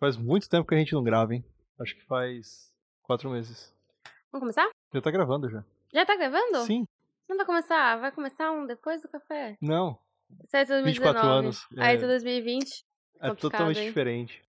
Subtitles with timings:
[0.00, 1.44] Faz muito tempo que a gente não grava, hein?
[1.78, 3.70] Acho que faz quatro meses.
[4.32, 4.70] Vamos começar?
[4.94, 5.62] Já tá gravando já.
[5.92, 6.64] Já tá gravando?
[6.64, 6.86] Sim.
[7.28, 8.00] Não vai começar?
[8.00, 9.58] Vai começar um depois do café?
[9.60, 9.98] Não.
[10.42, 10.92] Isso é 2019.
[10.94, 11.66] 24 anos.
[11.76, 12.72] Aí é, tá 2020.
[12.72, 13.88] é complicado, totalmente hein?
[13.88, 14.42] diferente.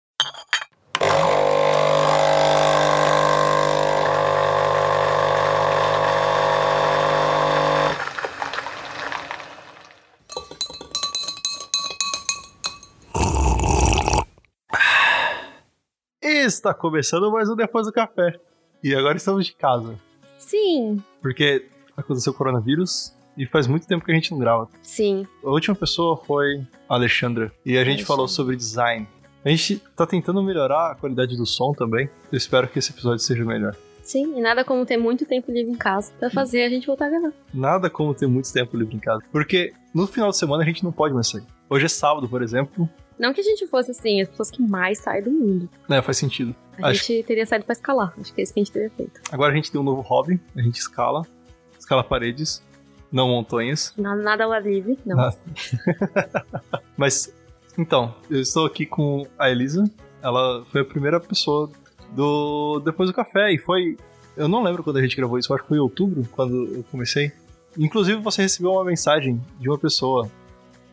[16.61, 18.39] Está começando mais um Depois do Café.
[18.83, 19.95] E agora estamos de casa.
[20.37, 21.65] Sim, Porque
[21.97, 24.69] aconteceu o coronavírus e faz muito tempo que a gente não grava.
[24.83, 25.25] sim.
[25.43, 27.51] A última pessoa foi a Alexandra.
[27.65, 28.05] E a gente Alexandra.
[28.05, 29.07] falou sobre design.
[29.43, 32.07] A gente tá tentando melhorar a qualidade do som também.
[32.31, 33.75] Eu espero que esse episódio seja melhor.
[34.03, 37.07] Sim, e nada como ter muito tempo livre em casa pra fazer a gente voltar
[37.07, 37.33] a gravar.
[37.51, 39.23] Nada como ter muito tempo livre em casa.
[39.31, 41.43] Porque no final de semana a gente não pode mais sair.
[41.67, 42.87] Hoje é sábado, por exemplo.
[43.21, 45.69] Não que a gente fosse assim, as pessoas que mais saem do mundo.
[45.87, 46.55] Né, faz sentido.
[46.81, 48.13] A Acho- gente teria saído pra escalar.
[48.19, 49.21] Acho que é isso que a gente teria feito.
[49.31, 50.39] Agora a gente tem um novo hobby.
[50.55, 51.21] A gente escala.
[51.79, 52.63] Escala paredes.
[53.11, 53.93] Não montanhas.
[53.97, 55.19] Nada, nada ao ar livre, não.
[55.19, 55.33] Ah.
[56.97, 57.33] Mas,
[57.77, 59.83] então, eu estou aqui com a Elisa.
[60.23, 61.69] Ela foi a primeira pessoa
[62.11, 63.51] do Depois do Café.
[63.53, 63.97] E foi.
[64.35, 66.83] Eu não lembro quando a gente gravou isso, acho que foi em outubro, quando eu
[66.89, 67.31] comecei.
[67.77, 70.29] Inclusive, você recebeu uma mensagem de uma pessoa.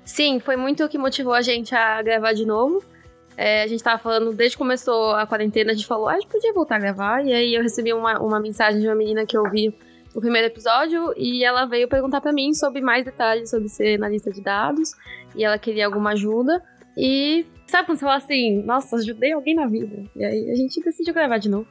[0.09, 2.83] Sim, foi muito o que motivou a gente a gravar de novo.
[3.37, 6.21] É, a gente tava falando, desde que começou a quarentena, a gente falou, ah, a
[6.21, 7.25] gente podia voltar a gravar.
[7.25, 9.73] E aí eu recebi uma, uma mensagem de uma menina que ouviu
[10.15, 14.31] o primeiro episódio e ela veio perguntar pra mim sobre mais detalhes sobre ser analista
[14.33, 14.93] de dados.
[15.37, 16.61] E ela queria alguma ajuda.
[16.97, 20.03] E sabe quando você fala assim, nossa, ajudei alguém na vida?
[20.17, 21.69] E aí a gente decidiu gravar de novo.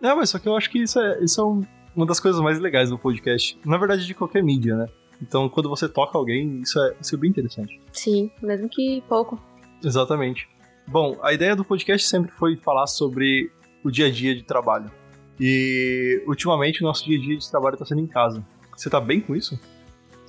[0.00, 1.62] É, mas só que eu acho que isso é, isso é um-
[1.94, 3.58] uma das coisas mais legais do podcast.
[3.66, 4.86] Na verdade, de qualquer mídia, né?
[5.22, 7.80] Então, quando você toca alguém, isso é, isso é bem interessante.
[7.92, 9.40] Sim, mesmo que pouco.
[9.84, 10.48] Exatamente.
[10.86, 13.50] Bom, a ideia do podcast sempre foi falar sobre
[13.84, 14.90] o dia a dia de trabalho.
[15.38, 18.44] E ultimamente o nosso dia a dia de trabalho tá sendo em casa.
[18.76, 19.58] Você tá bem com isso?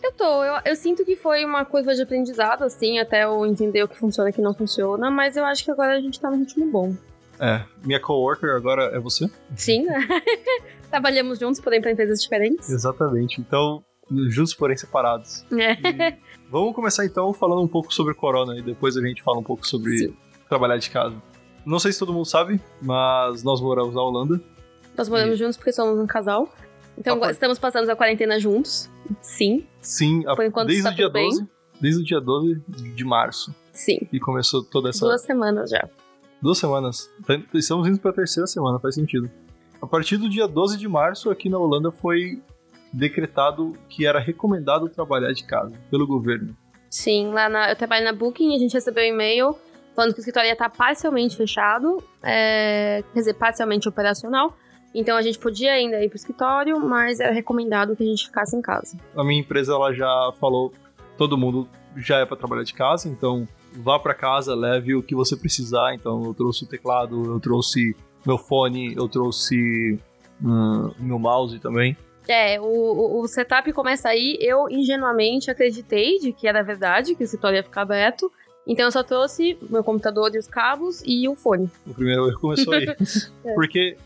[0.04, 3.84] Eu tô, eu, eu sinto que foi uma coisa de aprendizado, assim, até eu entender
[3.84, 6.20] o que funciona e o que não funciona, mas eu acho que agora a gente
[6.20, 6.96] tá num ritmo bom.
[7.40, 7.64] É.
[7.84, 9.30] Minha coworker agora é você?
[9.56, 9.86] Sim,
[10.90, 12.70] trabalhamos juntos, porém para empresas diferentes.
[12.70, 13.40] Exatamente.
[13.40, 13.84] Então,
[14.30, 15.46] juntos porém separados.
[15.54, 15.74] É.
[16.12, 16.18] E
[16.50, 19.66] vamos começar então falando um pouco sobre corona e depois a gente fala um pouco
[19.68, 20.14] sobre Sim.
[20.50, 21.16] trabalhar de casa.
[21.66, 24.42] Não sei se todo mundo sabe, mas nós moramos na Holanda.
[24.98, 26.50] Nós moramos juntos porque somos um casal.
[26.98, 28.90] Então pode- estamos passando a quarentena juntos.
[29.22, 31.30] Sim, Sim, a- Por enquanto desde está o dia tudo bem.
[31.30, 31.48] 12.
[31.80, 33.54] Desde o dia 12 de março.
[33.72, 33.98] sim.
[34.12, 35.06] E começou toda essa.
[35.06, 35.88] Duas semanas já.
[36.42, 37.10] Duas semanas.
[37.26, 39.30] Tá- Estamos indo pra terceira semana, faz sentido.
[39.82, 42.42] A partir do dia 12 de março, aqui na Holanda, foi
[42.92, 46.56] decretado que era recomendado trabalhar de casa pelo governo.
[46.90, 49.56] Sim, lá na, eu trabalho na Booking e a gente recebeu um e-mail
[49.96, 54.56] falando que o escritório ia estar parcialmente fechado, é, quer dizer, parcialmente operacional.
[54.94, 58.56] Então a gente podia ainda ir pro escritório, mas era recomendado que a gente ficasse
[58.56, 58.98] em casa.
[59.16, 60.74] A minha empresa ela já falou,
[61.18, 65.16] todo mundo já é para trabalhar de casa, então vá para casa, leve o que
[65.16, 65.94] você precisar.
[65.94, 69.98] Então eu trouxe o teclado, eu trouxe meu fone, eu trouxe
[70.44, 71.96] hum, meu mouse também.
[72.28, 74.38] É, o, o, setup começa aí.
[74.40, 78.32] Eu ingenuamente acreditei de que era verdade, que o escritório ia ficar aberto.
[78.66, 81.70] Então eu só trouxe meu computador e os cabos e o fone.
[81.86, 82.88] O primeiro erro começou aí.
[82.88, 82.96] É.
[83.56, 83.98] Porque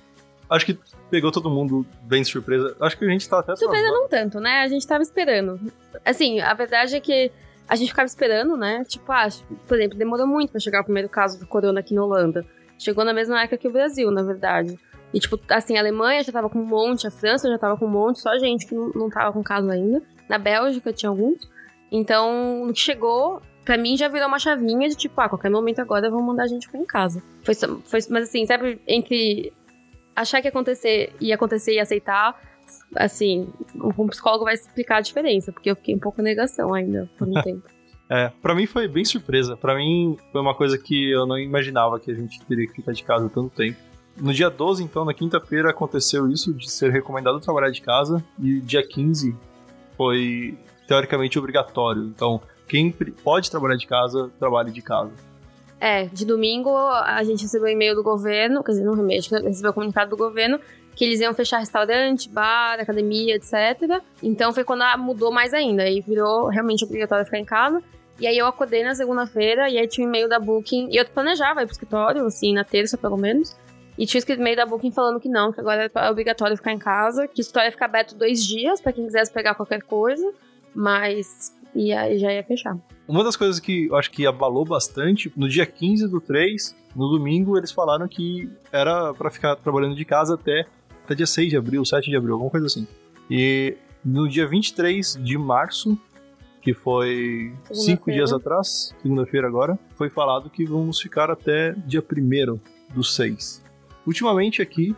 [0.49, 2.75] acho que pegou todo mundo bem de surpresa.
[2.79, 4.61] Acho que a gente tá até Surpresa não tanto, né?
[4.61, 5.59] A gente tava esperando.
[6.03, 7.31] Assim, a verdade é que
[7.67, 8.83] a gente ficava esperando, né?
[8.87, 9.27] Tipo, ah,
[9.67, 12.45] por exemplo, demorou muito pra chegar o primeiro caso do corona aqui na Holanda.
[12.77, 14.77] Chegou na mesma época que o Brasil, na verdade.
[15.15, 17.85] E, tipo, assim, a Alemanha já tava com um monte, a França já tava com
[17.85, 20.03] um monte, só gente que não, não tava com caso ainda.
[20.27, 21.49] Na Bélgica tinha alguns.
[21.89, 25.49] Então, no que chegou, pra mim já virou uma chavinha de tipo, ah, a qualquer
[25.49, 27.23] momento agora vão mandar a gente ficar em casa.
[27.43, 29.53] Foi, foi mas assim, sabe, entre
[30.13, 32.37] achar que ia acontecer e acontecer e aceitar,
[32.97, 37.25] assim, um psicólogo vai explicar a diferença, porque eu fiquei um pouco negação ainda por
[37.25, 37.63] um tempo.
[38.09, 39.55] É, pra mim foi bem surpresa.
[39.55, 42.91] Pra mim foi uma coisa que eu não imaginava que a gente teria que ficar
[42.91, 43.79] de casa tanto tempo.
[44.17, 48.23] No dia 12, então, na quinta-feira, aconteceu isso de ser recomendado trabalhar de casa.
[48.39, 49.35] E dia 15
[49.97, 50.57] foi
[50.87, 52.03] teoricamente obrigatório.
[52.03, 55.11] Então, quem pode trabalhar de casa, trabalhe de casa.
[55.79, 59.21] É, de domingo a gente recebeu um e-mail do governo, quer dizer, não e-mail, a
[59.21, 60.59] gente recebeu o comunicado do governo
[60.95, 64.01] que eles iam fechar restaurante, bar, academia, etc.
[64.23, 67.83] Então foi quando mudou mais ainda, aí virou realmente obrigatório ficar em casa.
[68.17, 71.05] E aí eu acordei na segunda-feira e aí tinha um e-mail da Booking, e eu
[71.05, 73.53] planejava ir pro escritório, assim, na terça pelo menos.
[73.97, 76.77] E tinha escrito e-mail da Booking falando que não, que agora é obrigatório ficar em
[76.77, 80.33] casa, que o escritório ia ficar aberto dois dias pra quem quisesse pegar qualquer coisa,
[80.73, 82.77] mas e aí já ia fechar.
[83.07, 87.09] Uma das coisas que eu acho que abalou bastante, no dia 15 do 3, no
[87.09, 90.65] domingo, eles falaram que era para ficar trabalhando de casa até,
[91.03, 92.87] até dia 6 de abril, 7 de abril, alguma coisa assim.
[93.29, 95.97] E no dia 23 de março,
[96.61, 102.59] que foi cinco dias atrás, segunda-feira agora, foi falado que vamos ficar até dia 1
[102.93, 103.64] do 6.
[104.05, 104.95] Ultimamente aqui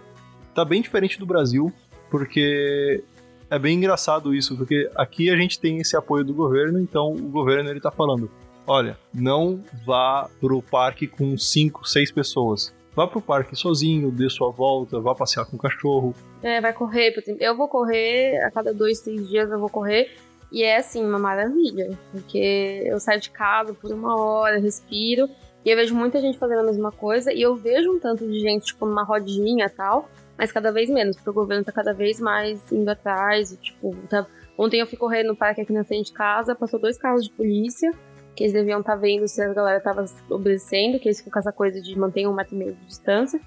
[0.53, 1.71] tá bem diferente do Brasil,
[2.09, 3.03] porque
[3.49, 7.29] é bem engraçado isso, porque aqui a gente tem esse apoio do governo, então o
[7.29, 8.29] governo ele tá falando:
[8.65, 12.75] olha, não vá pro parque com cinco, seis pessoas.
[12.93, 16.15] Vá pro parque sozinho, dê sua volta, vá passear com o cachorro.
[16.41, 17.13] É, vai correr.
[17.39, 20.17] Eu vou correr, a cada dois, três dias eu vou correr.
[20.51, 21.91] E é assim, uma maravilha.
[22.11, 25.29] Porque eu saio de casa por uma hora, respiro.
[25.67, 27.33] E eu vejo muita gente fazendo a mesma coisa.
[27.33, 30.89] E eu vejo um tanto de gente, tipo, numa rodinha e tal mas cada vez
[30.89, 34.27] menos, porque o governo tá cada vez mais indo atrás, e, tipo, tá...
[34.57, 37.31] ontem eu fui correr no parque aqui na frente de casa, passou dois carros de
[37.31, 37.91] polícia,
[38.35, 41.39] que eles deviam estar tá vendo se a galera tava obedecendo, que eles ficam com
[41.39, 43.41] essa coisa de manter um metro e meio de distância,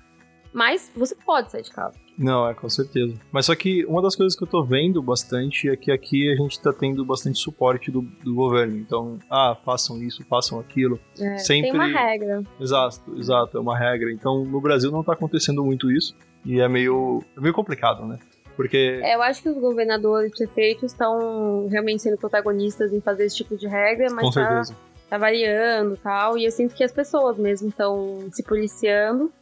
[0.53, 1.97] mas você pode sair de casa.
[2.19, 3.15] Não, é, com certeza.
[3.33, 6.37] Mas só que uma das coisas que eu tô vendo bastante é que aqui a
[6.37, 8.77] gente tá tendo bastante suporte do, do governo.
[8.77, 11.01] Então, ah, façam isso, façam aquilo.
[11.19, 11.71] É, Sempre...
[11.71, 12.43] Tem uma regra.
[12.61, 14.13] Exato, exato, é uma regra.
[14.13, 16.15] Então, no Brasil não tá acontecendo muito isso.
[16.45, 18.19] E é meio, é meio complicado, né?
[18.57, 19.01] Porque.
[19.03, 23.37] É, eu acho que os governadores e prefeitos estão realmente sendo protagonistas em fazer esse
[23.37, 24.63] tipo de regra, mas Com tá,
[25.09, 26.37] tá variando e tal.
[26.37, 29.33] E eu sinto que as pessoas mesmo estão se policiando.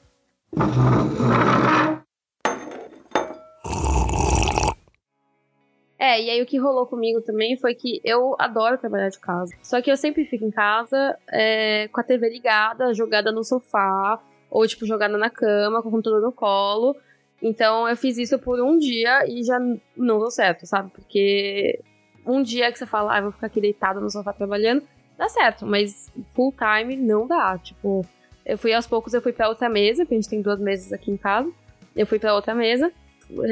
[5.99, 9.53] É, e aí o que rolou comigo também foi que eu adoro trabalhar de casa.
[9.62, 14.21] Só que eu sempre fico em casa é, com a TV ligada, jogada no sofá,
[14.50, 16.97] ou tipo jogada na cama, com o computador no colo.
[17.43, 19.59] Então eu fiz isso por um dia e já
[19.97, 20.91] não deu certo, sabe?
[20.91, 21.81] Porque
[22.25, 24.83] um dia que você fala, ah, vou ficar aqui deitado no sofá trabalhando,
[25.17, 27.59] dá certo, mas full time não dá.
[27.59, 28.06] Tipo,
[28.49, 30.93] eu fui aos poucos, eu fui pra outra mesa, porque a gente tem duas mesas
[30.93, 31.49] aqui em casa.
[31.95, 32.91] Eu fui pra outra mesa.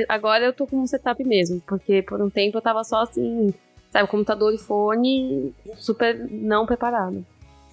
[0.08, 3.52] Agora eu tô com um setup mesmo, porque por um tempo eu tava só assim,
[3.90, 7.24] sabe, computador e fone super não preparado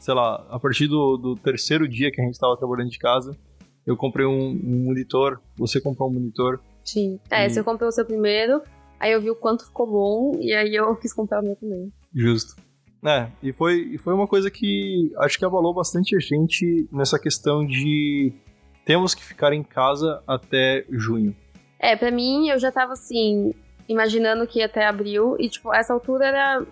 [0.03, 3.37] sei lá, a partir do, do terceiro dia que a gente estava trabalhando de casa,
[3.87, 6.59] eu comprei um, um, monitor, você comprou um monitor.
[6.83, 7.17] Sim.
[7.31, 7.49] É, e...
[7.49, 8.61] você comprou o seu primeiro,
[8.99, 11.89] aí eu vi o quanto ficou bom, e aí eu quis comprar o meu também.
[12.13, 12.53] Justo.
[13.05, 17.19] É, e foi, e foi uma coisa que acho que abalou bastante a gente nessa
[17.19, 18.31] questão de
[18.85, 21.35] temos que ficar em casa até junho.
[21.79, 23.53] É, para mim eu já tava assim,
[23.89, 26.65] imaginando que ia até abril, e tipo, essa altura era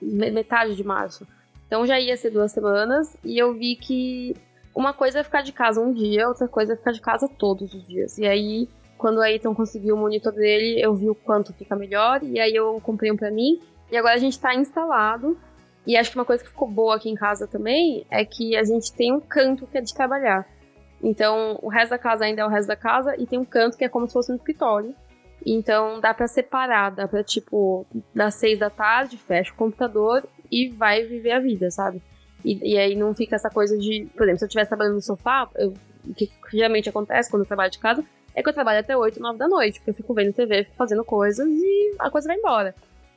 [0.00, 1.26] metade de março.
[1.66, 4.34] Então já ia ser duas semanas e eu vi que
[4.74, 7.72] uma coisa é ficar de casa um dia, outra coisa é ficar de casa todos
[7.74, 8.18] os dias.
[8.18, 8.68] E aí,
[8.98, 12.54] quando a Ethan conseguiu o monitor dele, eu vi o quanto fica melhor e aí
[12.54, 13.60] eu comprei um pra mim.
[13.90, 15.36] E agora a gente tá instalado.
[15.86, 18.64] E acho que uma coisa que ficou boa aqui em casa também é que a
[18.64, 20.46] gente tem um canto que é de trabalhar.
[21.02, 23.76] Então, o resto da casa ainda é o resto da casa e tem um canto
[23.76, 24.94] que é como se fosse um escritório.
[25.44, 30.70] Então, dá para separar, dá pra, tipo, das seis da tarde, fecha o computador e
[30.70, 32.02] vai viver a vida, sabe?
[32.42, 35.02] E, e aí não fica essa coisa de, por exemplo, se eu estivesse trabalhando no
[35.02, 35.74] sofá, eu,
[36.06, 38.04] o que geralmente acontece quando eu trabalho de casa
[38.34, 41.04] é que eu trabalho até 8, 9 da noite, porque eu fico vendo TV, fazendo
[41.04, 42.74] coisas e a coisa vai embora.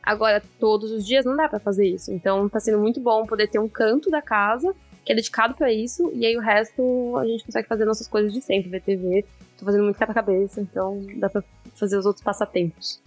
[0.07, 2.13] Agora, todos os dias não dá para fazer isso.
[2.13, 4.73] Então, tá sendo muito bom poder ter um canto da casa
[5.03, 8.31] que é dedicado para isso, e aí o resto a gente consegue fazer nossas coisas
[8.31, 9.25] de sempre, ver TV.
[9.57, 11.43] Tô fazendo muito quebra-cabeça, então dá pra
[11.75, 13.01] fazer os outros passatempos.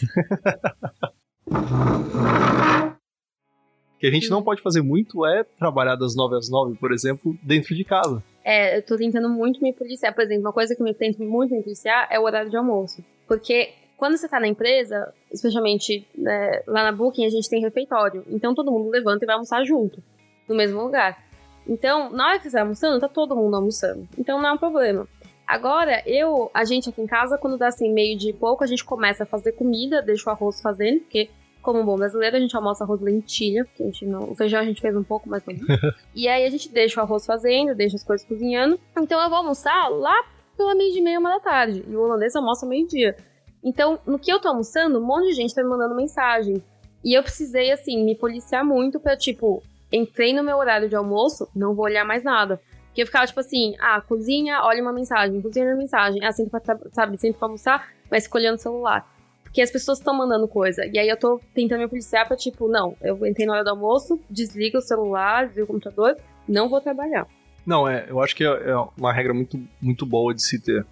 [3.99, 7.35] que a gente não pode fazer muito é trabalhar das 9 às 9, por exemplo,
[7.43, 8.23] dentro de casa.
[8.45, 10.15] É, eu tô tentando muito me policiar.
[10.15, 13.03] Por exemplo, uma coisa que eu tento muito me policiar é o horário de almoço.
[13.27, 18.25] Porque quando você tá na empresa, especialmente né, lá na Booking, a gente tem refeitório.
[18.29, 20.03] Então todo mundo levanta e vai almoçar junto,
[20.49, 21.23] no mesmo lugar.
[21.69, 24.09] Então, na hora que você tá almoçando, tá todo mundo almoçando.
[24.17, 25.07] Então não é um problema.
[25.47, 28.83] Agora, eu, a gente aqui em casa, quando dá assim meio de pouco, a gente
[28.83, 31.29] começa a fazer comida, deixa o arroz fazendo, porque
[31.61, 34.31] como bom brasileiro, a gente almoça arroz lentilha, porque a gente não.
[34.31, 35.55] O feijão a gente fez um pouco, mais não.
[36.17, 38.81] e aí a gente deixa o arroz fazendo, deixa as coisas cozinhando.
[38.97, 40.25] Então eu vou almoçar lá
[40.57, 41.85] pela meia de meia, uma da tarde.
[41.87, 43.15] E o holandês almoça meio-dia.
[43.63, 46.63] Então, no que eu tô almoçando, um monte de gente tá me mandando mensagem.
[47.05, 49.63] E eu precisei, assim, me policiar muito pra, tipo,
[49.93, 52.61] entrei no meu horário de almoço, não vou olhar mais nada.
[52.87, 56.25] Porque eu ficava, tipo assim, ah, cozinha, olha uma mensagem, cozinha uma mensagem.
[56.25, 59.07] Ah, sempre pra, sabe, sempre pra almoçar, mas escolhendo o celular.
[59.45, 60.85] Porque as pessoas estão mandando coisa.
[60.87, 63.71] E aí eu tô tentando me policiar pra, tipo, não, eu entrei na hora do
[63.71, 66.17] almoço, desliga o celular, desliga o computador,
[66.49, 67.27] não vou trabalhar.
[67.67, 70.87] Não, é, eu acho que é, é uma regra muito, muito boa de se ter.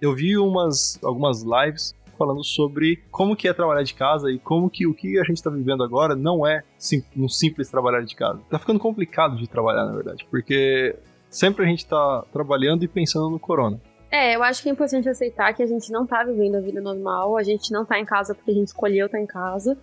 [0.00, 4.68] Eu vi umas, algumas lives falando sobre como que é trabalhar de casa e como
[4.68, 8.14] que o que a gente está vivendo agora não é sim, um simples trabalhar de
[8.14, 8.38] casa.
[8.50, 10.94] Tá ficando complicado de trabalhar, na verdade, porque
[11.30, 13.80] sempre a gente tá trabalhando e pensando no corona.
[14.10, 16.80] É, eu acho que é importante aceitar que a gente não tá vivendo a vida
[16.82, 19.78] normal, a gente não tá em casa porque a gente escolheu estar tá em casa.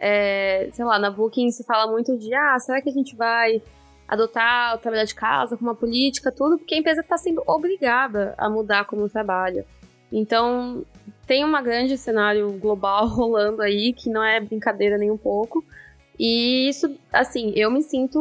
[0.00, 3.60] É, sei lá, na Booking se fala muito de, ah, será que a gente vai
[4.08, 8.34] adotar o trabalhar de casa como uma política, tudo, porque a empresa está sendo obrigada
[8.38, 9.66] a mudar como trabalha.
[10.12, 10.84] Então,
[11.26, 15.64] tem um grande cenário global rolando aí, que não é brincadeira nem um pouco.
[16.18, 18.20] E isso, assim, eu me sinto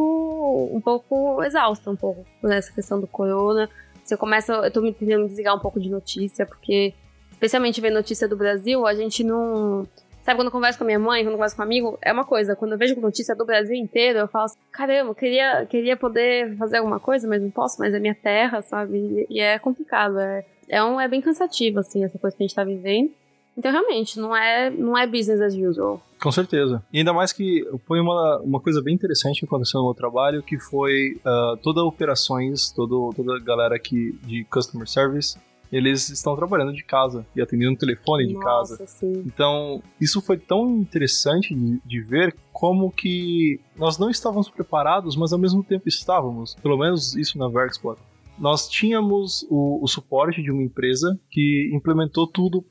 [0.71, 3.69] um pouco exausta, um pouco, por essa questão do corona.
[4.03, 6.93] Você começa, eu tô me tentando desligar um pouco de notícia, porque,
[7.31, 9.87] especialmente ver notícia do Brasil, a gente não.
[10.23, 12.13] Sabe, quando eu converso com a minha mãe, quando eu converso com um amigo, é
[12.13, 12.55] uma coisa.
[12.55, 16.77] Quando eu vejo notícia do Brasil inteiro, eu falo assim, caramba, queria, queria poder fazer
[16.77, 19.25] alguma coisa, mas não posso, mas é minha terra, sabe?
[19.29, 22.55] E é complicado, é, é, um, é bem cansativo, assim, essa coisa que a gente
[22.55, 23.11] tá vivendo.
[23.57, 26.01] Então, realmente, não é, não é business as usual.
[26.19, 26.83] Com certeza.
[26.93, 30.41] E ainda mais que foi uma, uma coisa bem interessante que aconteceu no meu trabalho,
[30.41, 35.37] que foi uh, toda operações, todo, toda a galera aqui de customer service,
[35.71, 38.87] eles estão trabalhando de casa e atendendo o telefone de Nossa, casa.
[38.87, 39.23] Sim.
[39.25, 45.31] Então, isso foi tão interessante de, de, ver como que nós não estávamos preparados, mas
[45.31, 46.55] ao mesmo tempo estávamos.
[46.55, 47.99] Pelo menos isso na Verkspot
[48.39, 52.63] nós tínhamos o, o, suporte de uma empresa que implementou tudo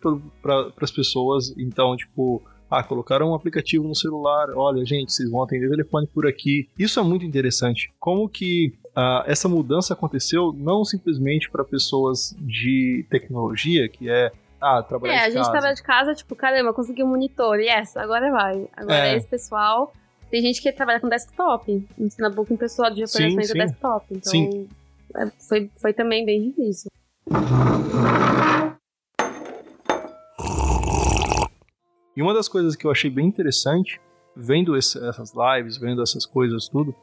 [0.42, 1.54] para as pessoas.
[1.57, 4.50] Então, tipo, ah, colocaram um aplicativo no celular.
[4.54, 6.69] Olha, gente, vocês vão atender telefone por aqui.
[6.78, 7.92] Isso é muito interessante.
[7.99, 14.82] Como que ah, essa mudança aconteceu não simplesmente para pessoas de tecnologia, que é ah,
[14.82, 15.28] trabalhar é, de casa.
[15.28, 17.59] É, a gente trabalha de casa, tipo, caramba, consegui um monitor.
[17.59, 18.68] Yes, agora vai.
[18.76, 19.16] Agora é.
[19.16, 19.92] esse pessoal.
[20.30, 21.88] Tem gente que trabalha com desktop.
[21.99, 23.59] Ensina Booking pessoal de operações sim, sim.
[23.59, 24.06] desktop.
[24.11, 24.68] Então, sim.
[25.16, 26.90] É, foi, foi também bem difícil.
[32.16, 34.00] E uma das coisas que eu achei bem interessante,
[34.37, 36.94] vendo esse, essas lives, vendo essas coisas tudo,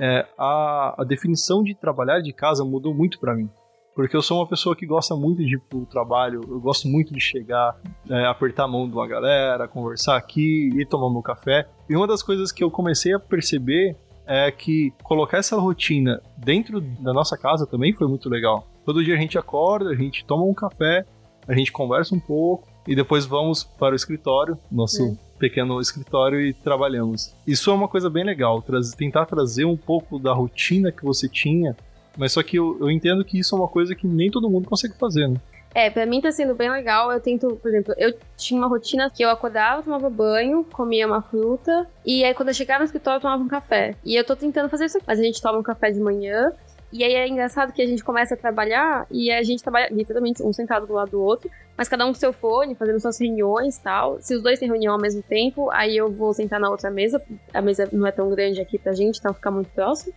[0.00, 3.50] é a, a definição de trabalhar de casa mudou muito para mim.
[3.94, 7.12] Porque eu sou uma pessoa que gosta muito de ir pro trabalho, eu gosto muito
[7.12, 7.78] de chegar,
[8.08, 11.68] é, apertar a mão de uma galera, conversar aqui, ir tomar meu café.
[11.88, 13.94] E uma das coisas que eu comecei a perceber
[14.26, 18.66] é que colocar essa rotina dentro da nossa casa também foi muito legal.
[18.86, 21.04] Todo dia a gente acorda, a gente toma um café,
[21.46, 25.29] a gente conversa um pouco e depois vamos para o escritório, nosso é.
[25.40, 27.34] Pequeno escritório e trabalhamos.
[27.46, 31.28] Isso é uma coisa bem legal, trazer, tentar trazer um pouco da rotina que você
[31.28, 31.76] tinha,
[32.16, 34.68] mas só que eu, eu entendo que isso é uma coisa que nem todo mundo
[34.68, 35.36] consegue fazer, né?
[35.74, 37.12] É, pra mim tá sendo bem legal.
[37.12, 41.22] Eu tento, por exemplo, eu tinha uma rotina que eu acordava, tomava banho, comia uma
[41.22, 43.94] fruta, e aí quando eu chegava no escritório eu tomava um café.
[44.04, 45.06] E eu tô tentando fazer isso aqui.
[45.06, 46.52] Mas a gente toma um café de manhã,
[46.92, 50.42] e aí é engraçado que a gente começa a trabalhar e a gente trabalha literalmente
[50.42, 53.76] um sentado do lado do outro, mas cada um com seu fone, fazendo suas reuniões
[53.76, 54.20] e tal.
[54.20, 57.22] Se os dois têm reunião ao mesmo tempo, aí eu vou sentar na outra mesa.
[57.54, 60.12] A mesa não é tão grande aqui pra gente, então fica muito próximo.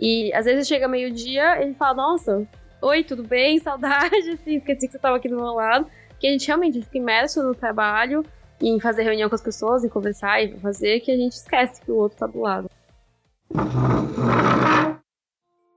[0.00, 2.46] E às vezes chega meio-dia, ele fala: Nossa,
[2.82, 3.58] Oi, tudo bem?
[3.62, 5.86] Saudade, assim, esqueci que você estava aqui do meu lado.
[6.18, 8.24] Que a gente realmente fica imerso no trabalho,
[8.60, 11.92] em fazer reunião com as pessoas, em conversar e fazer, que a gente esquece que
[11.92, 12.68] o outro tá do lado.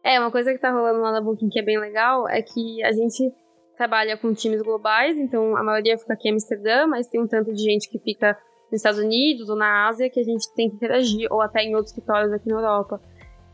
[0.05, 2.83] É, uma coisa que tá rolando lá na Booking que é bem legal é que
[2.83, 3.33] a gente
[3.75, 7.51] trabalha com times globais, então a maioria fica aqui em Amsterdã, mas tem um tanto
[7.51, 8.37] de gente que fica
[8.71, 11.73] nos Estados Unidos ou na Ásia que a gente tem que interagir, ou até em
[11.73, 13.01] outros escritórios aqui na Europa.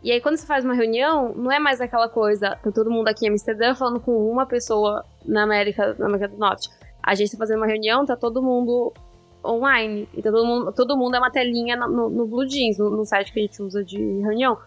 [0.04, 3.08] E aí, quando você faz uma reunião, não é mais aquela coisa, tá todo mundo
[3.08, 6.70] aqui em Amsterdã falando com uma pessoa na América, na América do Norte.
[7.02, 8.92] A gente tá fazendo uma reunião, tá todo mundo
[9.46, 10.10] online.
[10.14, 13.06] E tá todo mundo, todo mundo é uma telinha no, no Blue Jeans, no, no,
[13.06, 14.58] site que a gente usa de reunião.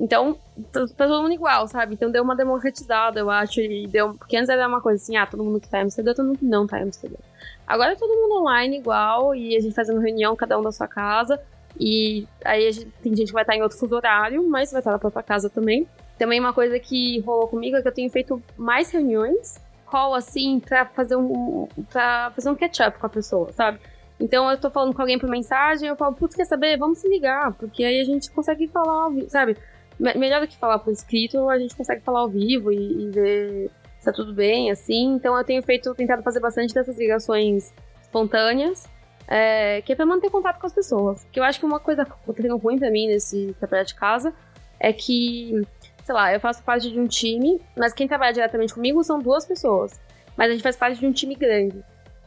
[0.00, 0.38] Então,
[0.72, 1.92] tá, tá, todo mundo igual, sabe?
[1.92, 3.60] Então deu uma democratizada, eu acho.
[3.60, 6.14] E deu, porque antes era uma coisa assim, ah, todo mundo que tá em Amsterdã,
[6.14, 7.18] todo mundo que não tá em Amsterdã.
[7.66, 10.88] Agora é todo mundo online igual, e a gente fazendo reunião, cada um da sua
[10.88, 11.38] casa.
[11.78, 14.90] E aí gente, tem gente que vai estar em outro fuso horário, mas vai estar
[14.90, 15.86] na própria casa também.
[16.18, 20.60] Também uma coisa que rolou comigo é que eu tenho feito mais reuniões, call assim,
[20.60, 23.78] pra fazer um, pra fazer um catch-up com a pessoa, sabe?
[24.18, 26.76] Então eu tô falando com alguém por mensagem, eu falo, putz, quer saber?
[26.76, 29.56] Vamos se ligar, porque aí a gente consegue falar, sabe?
[30.00, 33.70] Melhor do que falar por escrito, a gente consegue falar ao vivo e, e ver
[33.98, 35.14] se tá tudo bem, assim.
[35.14, 38.88] Então eu tenho feito, tentado fazer bastante dessas ligações espontâneas
[39.30, 41.24] é, que é pra manter contato com as pessoas.
[41.30, 43.94] Que eu acho que uma coisa que tá sendo ruim pra mim nesse trabalhar de
[43.94, 44.34] casa
[44.78, 45.62] é que,
[46.04, 49.46] sei lá, eu faço parte de um time, mas quem trabalha diretamente comigo são duas
[49.46, 50.00] pessoas.
[50.36, 51.84] Mas a gente faz parte de um time grande.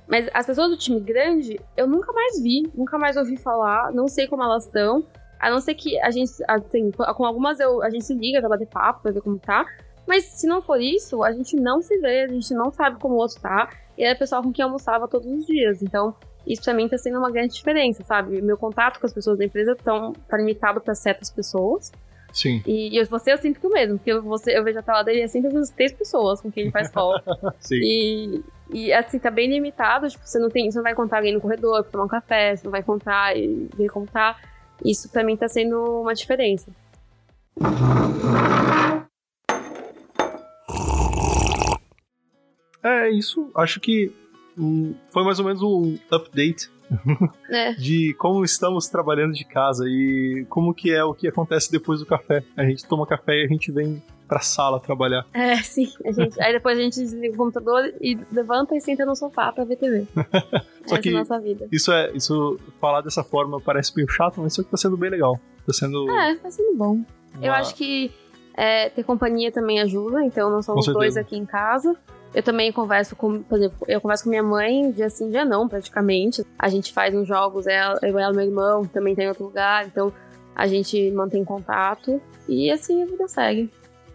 [0.08, 4.08] Mas as pessoas do time grande, eu nunca mais vi, nunca mais ouvi falar, não
[4.08, 5.06] sei como elas estão.
[5.44, 8.48] A não ser que a gente, assim, com algumas eu, a gente se liga pra
[8.48, 9.66] bater papo, pra ver como tá.
[10.08, 13.16] Mas se não for isso, a gente não se vê, a gente não sabe como
[13.16, 13.70] o outro tá.
[13.98, 15.84] E era o pessoal com quem eu almoçava todos os dias.
[15.84, 16.16] Então,
[16.48, 18.42] isso pra mim tá sendo uma grande diferença, sabe?
[18.42, 21.92] Meu contato com as pessoas da empresa tão, tá limitado para certas pessoas.
[22.32, 22.64] Sim.
[22.66, 25.22] E, e você eu sinto que o mesmo, porque você, eu vejo a tela dele
[25.22, 27.20] é sempre as três pessoas com quem ele faz call.
[27.60, 27.80] Sim.
[27.84, 31.34] E, e assim, tá bem limitado, tipo, você não tem, você não vai encontrar alguém
[31.34, 34.40] no corredor pra tomar um café, você não vai encontrar e ver como tá.
[34.84, 36.72] Isso pra mim tá sendo uma diferença.
[42.84, 43.50] É isso.
[43.56, 44.12] Acho que
[44.58, 46.70] hum, foi mais ou menos um update
[47.50, 47.74] É.
[47.74, 52.06] de como estamos trabalhando de casa e como que é o que acontece depois do
[52.06, 52.44] café.
[52.58, 54.02] A gente toma café e a gente vem
[54.34, 55.26] pra sala trabalhar.
[55.32, 55.92] É, sim.
[56.06, 59.64] Gente, aí depois a gente desliga o computador e levanta e senta no sofá pra
[59.64, 60.08] ver TV.
[60.88, 61.68] Só Essa que- é a nossa vida.
[61.72, 65.12] Isso é, isso falar dessa forma parece meio chato, mas isso que tá sendo bem
[65.12, 65.40] legal.
[65.68, 67.02] Tá sendo É, tá sendo bom.
[67.42, 68.12] Eu uma- acho que
[68.58, 71.96] é, ter companhia também ajuda, então nós somos dois aqui em casa.
[72.34, 75.68] Eu também converso com, por exemplo, eu converso com minha mãe dia sim, dia não,
[75.70, 76.44] praticamente.
[76.58, 79.86] A gente faz uns jogos, ela, eu, ela, meu irmão, também tem em outro lugar,
[79.86, 80.12] então
[80.56, 83.72] a gente mantém contato e assim a vida segue.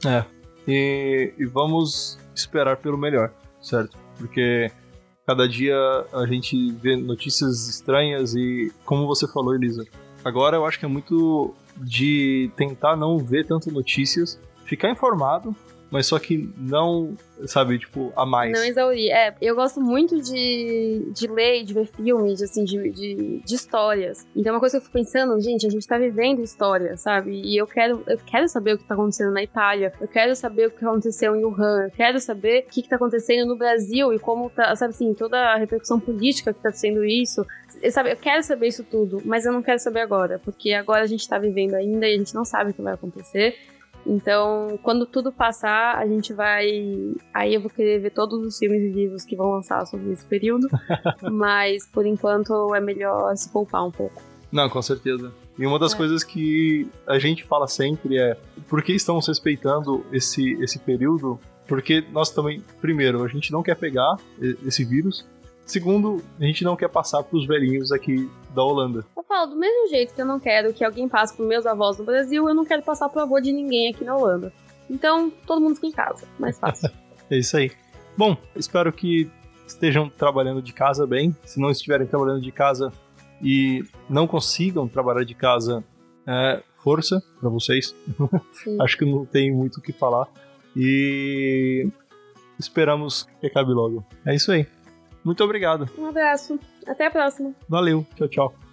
[0.06, 0.24] É.
[0.66, 3.96] E, e vamos esperar pelo melhor, certo?
[4.16, 4.70] Porque
[5.26, 5.76] cada dia
[6.12, 9.84] a gente vê notícias estranhas e, como você falou, Elisa,
[10.24, 15.54] agora eu acho que é muito de tentar não ver tanto notícias, ficar informado,
[15.90, 17.16] mas só que não,
[17.46, 18.52] sabe, tipo, a mais.
[18.52, 19.10] Não exaurir.
[19.10, 24.26] É, eu gosto muito de, de ler de ver filmes, assim, de, de, de histórias.
[24.36, 27.40] Então, uma coisa que eu fico pensando, gente, a gente tá vivendo história, sabe?
[27.40, 30.66] E eu quero, eu quero saber o que tá acontecendo na Itália, eu quero saber
[30.66, 34.12] o que aconteceu em Wuhan, eu quero saber o que, que tá acontecendo no Brasil
[34.12, 37.44] e como tá, sabe assim, toda a repercussão política que tá sendo isso.
[37.80, 41.02] Eu, sabe, eu quero saber isso tudo, mas eu não quero saber agora, porque agora
[41.02, 43.56] a gente tá vivendo ainda e a gente não sabe o que vai acontecer.
[44.08, 46.66] Então, quando tudo passar, a gente vai.
[47.34, 50.24] Aí eu vou querer ver todos os filmes e livros que vão lançar sobre esse
[50.24, 50.66] período.
[51.30, 54.20] Mas, por enquanto, é melhor se poupar um pouco.
[54.50, 55.30] Não, com certeza.
[55.58, 55.96] E uma das É.
[55.96, 58.34] coisas que a gente fala sempre é
[58.66, 61.38] por que estamos respeitando esse, esse período?
[61.66, 64.16] Porque nós também, primeiro, a gente não quer pegar
[64.66, 65.26] esse vírus.
[65.68, 69.04] Segundo, a gente não quer passar para os velhinhos aqui da Holanda.
[69.14, 71.98] Eu falo, do mesmo jeito que eu não quero que alguém passe pros meus avós
[71.98, 74.50] no Brasil, eu não quero passar pro avô de ninguém aqui na Holanda.
[74.88, 76.26] Então, todo mundo fica em casa.
[76.38, 76.90] Mais fácil.
[77.30, 77.70] É isso aí.
[78.16, 79.30] Bom, espero que
[79.66, 81.36] estejam trabalhando de casa bem.
[81.44, 82.90] Se não estiverem trabalhando de casa
[83.42, 85.84] e não consigam trabalhar de casa,
[86.26, 87.94] é, força para vocês.
[88.80, 90.26] Acho que não tem muito o que falar.
[90.74, 91.86] E
[92.58, 94.02] esperamos que acabe logo.
[94.24, 94.66] É isso aí.
[95.28, 95.86] Muito obrigado.
[95.98, 96.58] Um abraço.
[96.86, 97.52] Até a próxima.
[97.68, 98.06] Valeu.
[98.16, 98.67] Tchau, tchau.